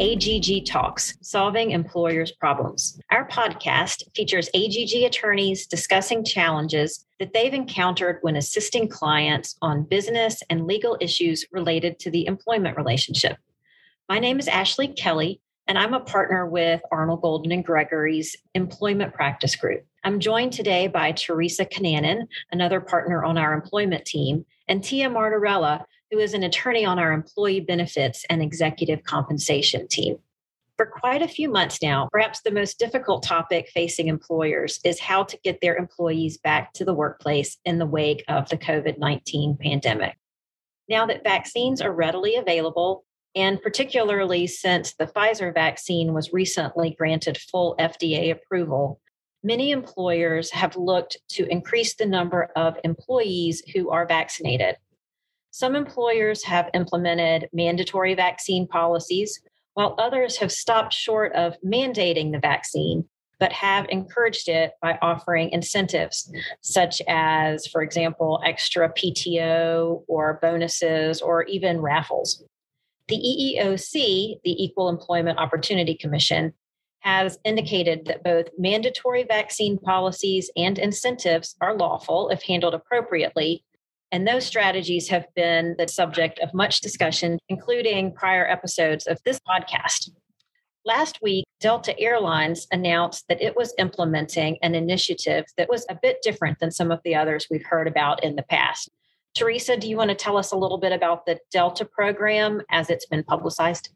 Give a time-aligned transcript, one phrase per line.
[0.00, 2.98] AGG Talks, Solving Employers' Problems.
[3.10, 10.42] Our podcast features AGG attorneys discussing challenges that they've encountered when assisting clients on business
[10.50, 13.36] and legal issues related to the employment relationship.
[14.08, 19.14] My name is Ashley Kelly, and I'm a partner with Arnall Golden and Gregory's Employment
[19.14, 19.86] Practice Group.
[20.04, 25.84] I'm joined today by Teresa Cananan, another partner on our employment team, and Tia Martorella,
[26.14, 30.16] who is an attorney on our employee benefits and executive compensation team.
[30.76, 35.24] For quite a few months now, perhaps the most difficult topic facing employers is how
[35.24, 39.56] to get their employees back to the workplace in the wake of the COVID 19
[39.60, 40.16] pandemic.
[40.88, 47.38] Now that vaccines are readily available, and particularly since the Pfizer vaccine was recently granted
[47.38, 49.00] full FDA approval,
[49.42, 54.76] many employers have looked to increase the number of employees who are vaccinated.
[55.54, 59.40] Some employers have implemented mandatory vaccine policies,
[59.74, 65.50] while others have stopped short of mandating the vaccine, but have encouraged it by offering
[65.50, 66.28] incentives,
[66.60, 72.42] such as, for example, extra PTO or bonuses or even raffles.
[73.06, 76.52] The EEOC, the Equal Employment Opportunity Commission,
[76.98, 83.62] has indicated that both mandatory vaccine policies and incentives are lawful if handled appropriately,
[84.14, 89.40] and those strategies have been the subject of much discussion, including prior episodes of this
[89.40, 90.08] podcast.
[90.84, 96.18] Last week, Delta Airlines announced that it was implementing an initiative that was a bit
[96.22, 98.88] different than some of the others we've heard about in the past.
[99.34, 102.90] Teresa, do you want to tell us a little bit about the Delta program as
[102.90, 103.88] it's been publicized?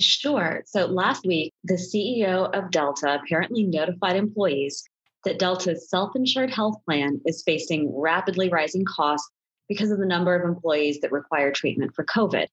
[0.00, 0.64] Sure.
[0.66, 4.82] So last week, the CEO of Delta apparently notified employees
[5.24, 9.30] that Delta's self insured health plan is facing rapidly rising costs
[9.68, 12.46] because of the number of employees that require treatment for COVID.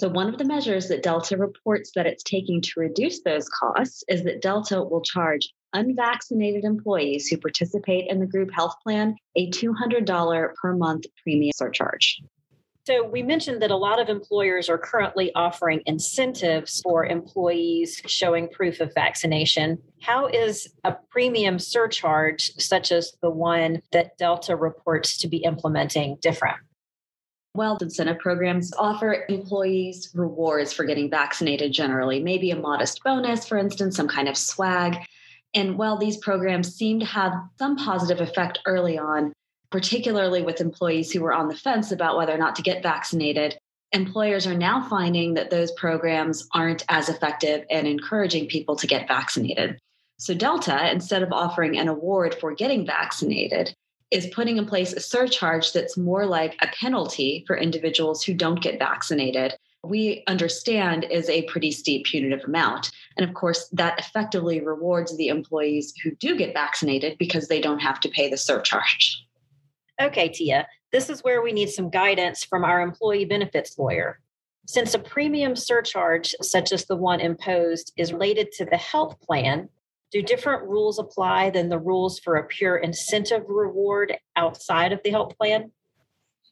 [0.00, 4.02] So, one of the measures that Delta reports that it's taking to reduce those costs
[4.08, 9.50] is that Delta will charge unvaccinated employees who participate in the group health plan a
[9.50, 12.20] $200 per month premium surcharge.
[12.86, 18.48] So, we mentioned that a lot of employers are currently offering incentives for employees showing
[18.48, 19.78] proof of vaccination.
[20.02, 26.18] How is a premium surcharge, such as the one that Delta reports to be implementing,
[26.20, 26.58] different?
[27.54, 33.56] Well, incentive programs offer employees rewards for getting vaccinated generally, maybe a modest bonus, for
[33.56, 34.96] instance, some kind of swag.
[35.54, 39.32] And while these programs seem to have some positive effect early on,
[39.74, 43.58] particularly with employees who were on the fence about whether or not to get vaccinated,
[43.90, 49.08] employers are now finding that those programs aren't as effective in encouraging people to get
[49.08, 49.76] vaccinated.
[50.16, 53.74] So, Delta, instead of offering an award for getting vaccinated,
[54.12, 58.62] is putting in place a surcharge that's more like a penalty for individuals who don't
[58.62, 59.56] get vaccinated.
[59.82, 62.92] We understand is a pretty steep punitive amount.
[63.16, 67.80] And of course, that effectively rewards the employees who do get vaccinated because they don't
[67.80, 69.23] have to pay the surcharge.
[70.00, 74.20] Okay, Tia, this is where we need some guidance from our employee benefits lawyer.
[74.66, 79.68] Since a premium surcharge, such as the one imposed, is related to the health plan,
[80.10, 85.10] do different rules apply than the rules for a pure incentive reward outside of the
[85.10, 85.70] health plan?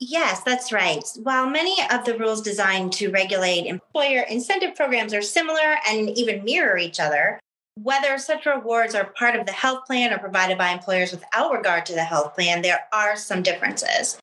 [0.00, 1.02] Yes, that's right.
[1.22, 6.44] While many of the rules designed to regulate employer incentive programs are similar and even
[6.44, 7.40] mirror each other,
[7.82, 11.86] whether such rewards are part of the health plan or provided by employers without regard
[11.86, 14.18] to the health plan, there are some differences.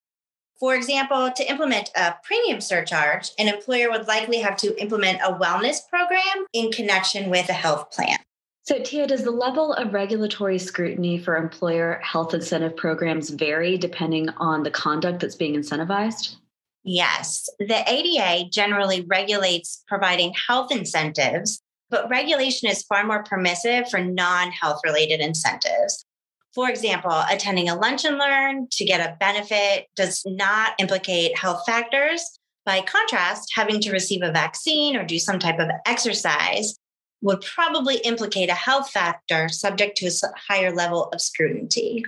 [0.60, 5.34] For example, to implement a premium surcharge, an employer would likely have to implement a
[5.34, 8.18] wellness program in connection with a health plan.
[8.64, 14.30] So, Tia, does the level of regulatory scrutiny for employer health incentive programs vary depending
[14.38, 16.38] on the conduct that's being incentivized?
[16.84, 17.48] Yes.
[17.60, 24.52] The ADA generally regulates providing health incentives but regulation is far more permissive for non
[24.52, 26.06] health related incentives.
[26.54, 31.64] For example, attending a lunch and learn to get a benefit does not implicate health
[31.66, 32.40] factors.
[32.66, 36.78] By contrast, having to receive a vaccine or do some type of exercise
[37.22, 42.06] would probably implicate a health factor subject to a higher level of scrutiny.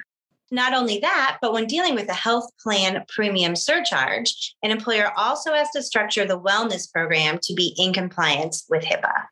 [0.50, 5.53] Not only that, but when dealing with a health plan premium surcharge, an employer also
[5.53, 9.25] has to structure the wellness program to be in compliance with HIPAA.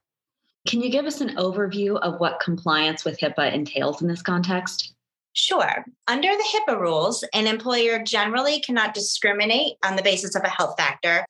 [0.65, 4.94] Can you give us an overview of what compliance with HIPAA entails in this context?
[5.33, 5.85] Sure.
[6.07, 10.75] Under the HIPAA rules, an employer generally cannot discriminate on the basis of a health
[10.77, 11.25] factor,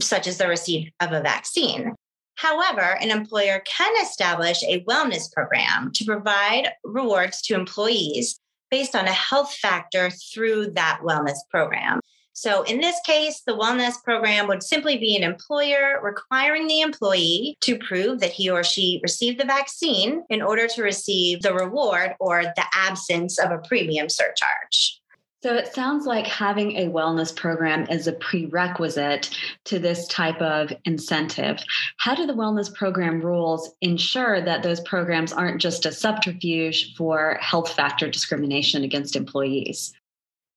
[0.00, 1.94] such as the receipt of a vaccine.
[2.34, 8.38] However, an employer can establish a wellness program to provide rewards to employees
[8.70, 12.00] based on a health factor through that wellness program.
[12.38, 17.56] So, in this case, the wellness program would simply be an employer requiring the employee
[17.62, 22.10] to prove that he or she received the vaccine in order to receive the reward
[22.20, 25.00] or the absence of a premium surcharge.
[25.42, 29.30] So it sounds like having a wellness program is a prerequisite
[29.64, 31.64] to this type of incentive.
[31.96, 37.38] How do the wellness program rules ensure that those programs aren't just a subterfuge for
[37.40, 39.94] health factor discrimination against employees?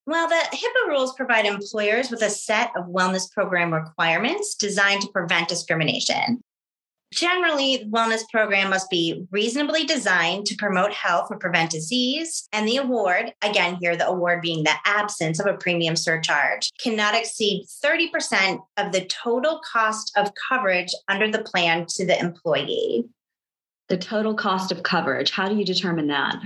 [0.09, 5.07] Well, the HIPAA rules provide employers with a set of wellness program requirements designed to
[5.09, 6.41] prevent discrimination.
[7.13, 12.49] Generally, the wellness program must be reasonably designed to promote health or prevent disease.
[12.51, 17.13] And the award, again, here, the award being the absence of a premium surcharge, cannot
[17.13, 23.05] exceed 30% of the total cost of coverage under the plan to the employee.
[23.89, 26.41] The total cost of coverage, how do you determine that?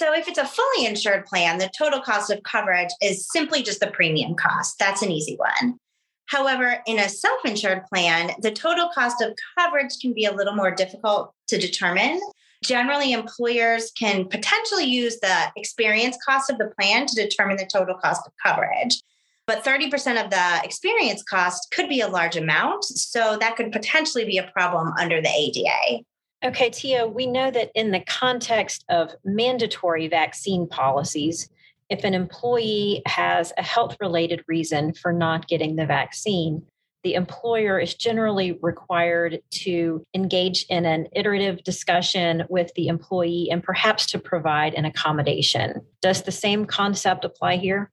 [0.00, 3.80] So, if it's a fully insured plan, the total cost of coverage is simply just
[3.80, 4.78] the premium cost.
[4.78, 5.76] That's an easy one.
[6.24, 10.54] However, in a self insured plan, the total cost of coverage can be a little
[10.54, 12.18] more difficult to determine.
[12.64, 17.96] Generally, employers can potentially use the experience cost of the plan to determine the total
[17.96, 19.02] cost of coverage.
[19.46, 22.84] But 30% of the experience cost could be a large amount.
[22.84, 26.04] So that could potentially be a problem under the ADA.
[26.42, 31.50] Okay, Tia, we know that in the context of mandatory vaccine policies,
[31.90, 36.62] if an employee has a health related reason for not getting the vaccine,
[37.02, 43.62] the employer is generally required to engage in an iterative discussion with the employee and
[43.62, 45.80] perhaps to provide an accommodation.
[46.00, 47.90] Does the same concept apply here?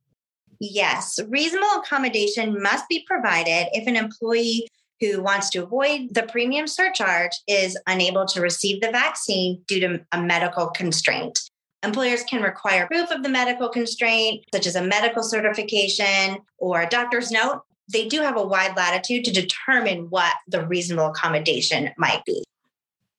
[0.59, 4.67] Yes, reasonable accommodation must be provided if an employee
[4.99, 9.99] who wants to avoid the premium surcharge is unable to receive the vaccine due to
[10.11, 11.39] a medical constraint.
[11.83, 16.89] Employers can require proof of the medical constraint, such as a medical certification or a
[16.89, 17.61] doctor's note.
[17.91, 22.43] They do have a wide latitude to determine what the reasonable accommodation might be.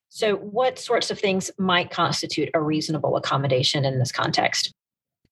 [0.09, 4.73] So, what sorts of things might constitute a reasonable accommodation in this context?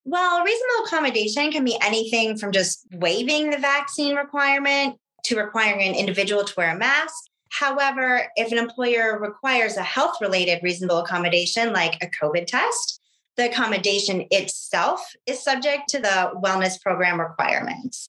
[0.04, 4.96] Well, reasonable accommodation can be anything from just waiving the vaccine requirement
[5.26, 7.14] to requiring an individual to wear a mask.
[7.50, 13.00] However, if an employer requires a health related reasonable accommodation like a COVID test,
[13.36, 18.08] the accommodation itself is subject to the wellness program requirements.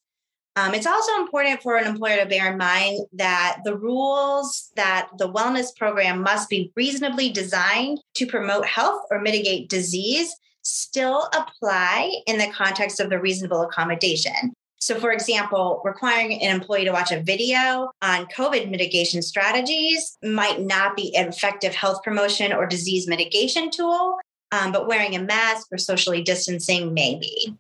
[0.55, 5.09] Um, it's also important for an employer to bear in mind that the rules that
[5.19, 12.11] the wellness program must be reasonably designed to promote health or mitigate disease still apply
[12.25, 14.53] in the context of the reasonable accommodation.
[14.79, 20.61] So, for example, requiring an employee to watch a video on COVID mitigation strategies might
[20.61, 24.17] not be an effective health promotion or disease mitigation tool,
[24.51, 27.55] um, but wearing a mask or socially distancing may be.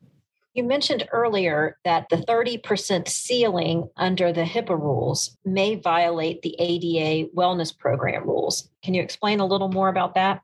[0.53, 7.29] You mentioned earlier that the 30% ceiling under the HIPAA rules may violate the ADA
[7.35, 8.67] wellness program rules.
[8.83, 10.41] Can you explain a little more about that?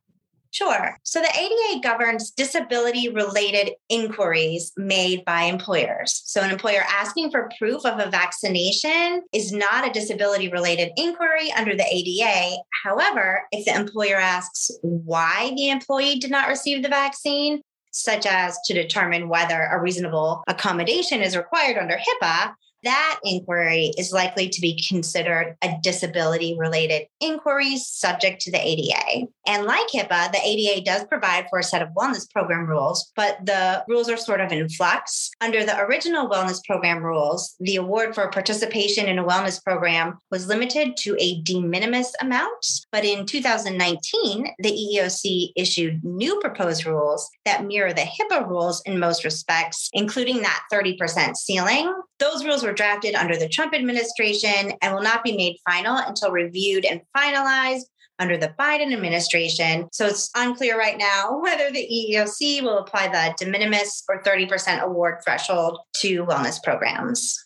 [0.53, 0.99] Sure.
[1.01, 6.21] So the ADA governs disability related inquiries made by employers.
[6.25, 11.51] So an employer asking for proof of a vaccination is not a disability related inquiry
[11.57, 12.57] under the ADA.
[12.83, 18.59] However, if the employer asks why the employee did not receive the vaccine, such as
[18.65, 24.61] to determine whether a reasonable accommodation is required under HIPAA, that inquiry is likely to
[24.61, 29.27] be considered a disability related inquiry subject to the ADA.
[29.47, 33.37] And like HIPAA, the ADA does provide for a set of wellness program rules, but
[33.45, 35.31] the rules are sort of in flux.
[35.41, 40.47] Under the original wellness program rules, the award for participation in a wellness program was
[40.47, 42.65] limited to a de minimis amount.
[42.91, 48.99] But in 2019, the EEOC issued new proposed rules that mirror the HIPAA rules in
[48.99, 51.93] most respects, including that 30% ceiling.
[52.19, 55.95] Those rules were were drafted under the Trump administration and will not be made final
[55.95, 57.83] until reviewed and finalized
[58.17, 59.87] under the Biden administration.
[59.91, 64.81] So it's unclear right now whether the EEOC will apply the de minimis or 30%
[64.81, 67.37] award threshold to wellness programs.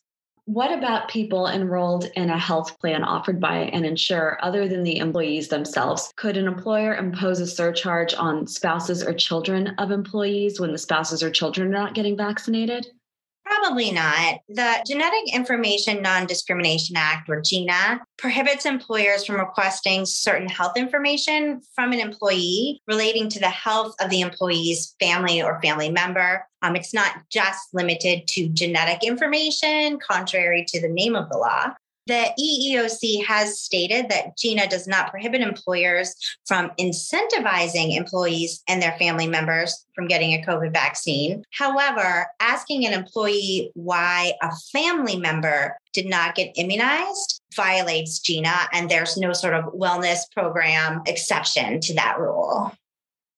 [0.45, 4.99] What about people enrolled in a health plan offered by an insurer other than the
[4.99, 6.13] employees themselves?
[6.15, 11.21] Could an employer impose a surcharge on spouses or children of employees when the spouses
[11.21, 12.87] or children are not getting vaccinated?
[13.47, 14.39] Probably not.
[14.49, 21.61] The Genetic Information Non Discrimination Act, or GINA, prohibits employers from requesting certain health information
[21.73, 26.45] from an employee relating to the health of the employee's family or family member.
[26.61, 31.73] Um, it's not just limited to genetic information, contrary to the name of the law.
[32.07, 36.15] The EEOC has stated that GINA does not prohibit employers
[36.47, 41.43] from incentivizing employees and their family members from getting a COVID vaccine.
[41.51, 48.89] However, asking an employee why a family member did not get immunized violates GINA, and
[48.89, 52.73] there's no sort of wellness program exception to that rule.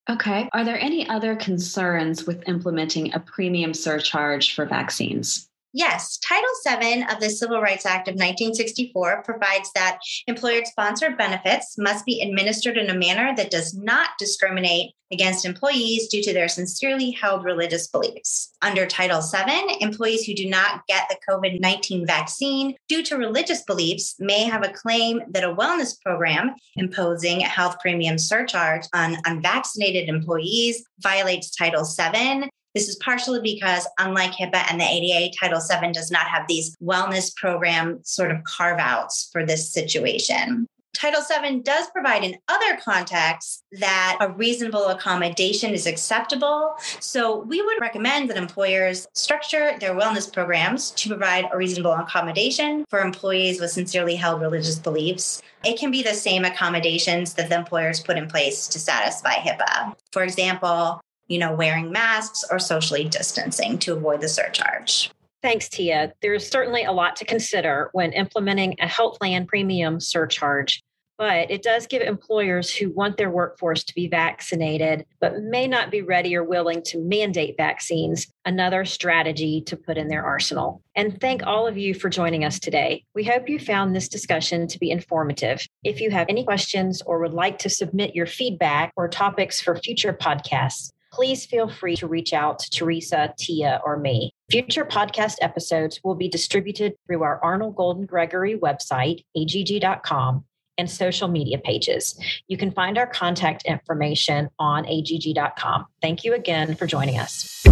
[0.07, 0.47] Okay.
[0.53, 5.48] Are there any other concerns with implementing a premium surcharge for vaccines?
[5.71, 11.75] Yes, Title VII of the Civil Rights Act of 1964 provides that employer sponsored benefits
[11.77, 16.47] must be administered in a manner that does not discriminate against employees due to their
[16.47, 18.51] sincerely held religious beliefs.
[18.63, 23.63] Under Title VII, employees who do not get the COVID 19 vaccine due to religious
[23.63, 29.17] beliefs may have a claim that a wellness program imposing a health premium surcharge on
[29.25, 35.59] unvaccinated employees violates Title VII this is partially because, unlike HIPAA and the ADA, Title
[35.59, 40.67] VII does not have these wellness program sort of carve outs for this situation.
[40.93, 46.75] Title VII does provide in other contexts that a reasonable accommodation is acceptable.
[46.99, 52.85] So we would recommend that employers structure their wellness programs to provide a reasonable accommodation
[52.89, 55.41] for employees with sincerely held religious beliefs.
[55.63, 59.93] It can be the same accommodations that the employers put in place to satisfy HIPAA.
[60.11, 65.09] For example, you know, wearing masks or socially distancing to avoid the surcharge.
[65.41, 66.11] Thanks, Tia.
[66.21, 70.83] There's certainly a lot to consider when implementing a health plan premium surcharge,
[71.17, 75.91] but it does give employers who want their workforce to be vaccinated, but may not
[75.91, 80.81] be ready or willing to mandate vaccines, another strategy to put in their arsenal.
[80.95, 83.05] And thank all of you for joining us today.
[83.15, 85.65] We hope you found this discussion to be informative.
[85.85, 89.75] If you have any questions or would like to submit your feedback or topics for
[89.77, 94.31] future podcasts, please feel free to reach out to Teresa, Tia, or me.
[94.49, 100.45] Future podcast episodes will be distributed through our Arnall Golden Gregory website, agg.com,
[100.77, 102.19] and social media pages.
[102.47, 105.85] You can find our contact information on agg.com.
[106.01, 107.63] Thank you again for joining us.